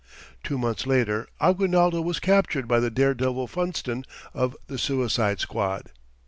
[0.43, 5.91] Two months later, Aguinaldo was captured by the dare devil Funston of "the Suicide Squad."